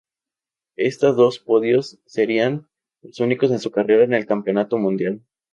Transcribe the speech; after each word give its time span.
Estas 0.79 1.15
dos 1.15 1.37
podios 1.37 1.99
serían 2.07 2.67
los 3.03 3.19
únicos 3.19 3.51
en 3.51 3.59
su 3.59 3.69
carrera 3.69 4.03
en 4.03 4.15
el 4.15 4.25
campeonato 4.25 4.79
mundial. 4.79 5.21